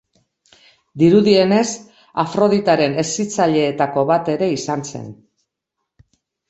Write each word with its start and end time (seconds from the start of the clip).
Dirudienez, 1.01 1.67
Afroditaren 2.25 2.99
hezitzaileetako 3.03 4.09
bat 4.15 4.35
ere 4.39 4.53
izan 4.59 4.87
zen. 4.93 5.09